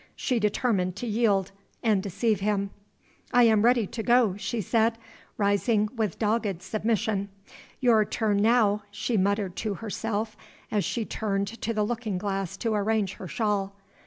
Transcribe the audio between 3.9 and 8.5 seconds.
go," she said, rising with dogged submission. "Your turn